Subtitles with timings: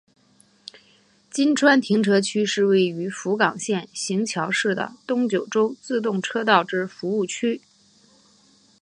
[1.29, 7.61] 今川停车区是位于福冈县行桥市的东九州自动车道之服务区。